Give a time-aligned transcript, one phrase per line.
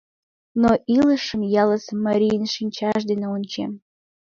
[0.61, 3.71] Но илышым ялысе марийын шинчаж дене ончем.